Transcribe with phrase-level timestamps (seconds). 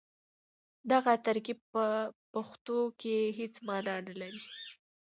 [0.91, 1.85] دغه ترکيب په
[2.33, 4.41] پښتو کې هېڅ مانا نه لري.